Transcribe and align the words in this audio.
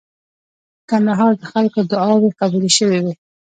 د 0.77 0.81
کندهار 0.89 1.31
د 1.37 1.43
خلکو 1.51 1.79
دعاوي 1.91 2.29
قبولې 2.39 2.71
شوې 2.77 2.99
وې. 3.03 3.13